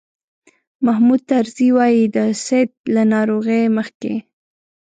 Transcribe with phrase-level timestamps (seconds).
[0.85, 4.13] محمود طرزي وایي د سید له ناروغۍ مخکې.